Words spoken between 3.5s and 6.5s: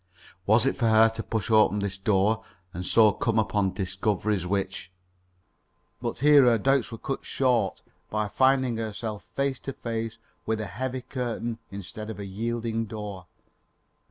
discoveries which But here